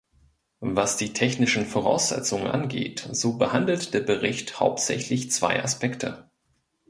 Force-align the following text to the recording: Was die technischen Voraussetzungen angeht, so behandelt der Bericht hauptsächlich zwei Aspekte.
Was 0.65 0.97
die 0.97 1.13
technischen 1.13 1.67
Voraussetzungen 1.67 2.47
angeht, 2.47 3.07
so 3.11 3.37
behandelt 3.37 3.93
der 3.93 3.99
Bericht 3.99 4.59
hauptsächlich 4.59 5.29
zwei 5.31 5.61
Aspekte. 5.63 6.27